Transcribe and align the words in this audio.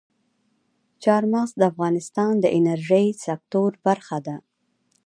چار 1.03 1.23
مغز 1.33 1.51
د 1.57 1.61
افغانستان 1.71 2.33
د 2.39 2.45
انرژۍ 2.57 3.07
سکتور 3.25 3.71
برخه 3.87 4.17
ده. 4.27 4.35